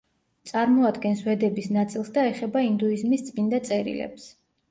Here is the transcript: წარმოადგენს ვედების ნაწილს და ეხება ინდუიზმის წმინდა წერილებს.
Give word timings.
წარმოადგენს 0.51 1.19
ვედების 1.25 1.67
ნაწილს 1.75 2.09
და 2.17 2.23
ეხება 2.29 2.65
ინდუიზმის 2.69 3.27
წმინდა 3.27 3.63
წერილებს. 3.69 4.27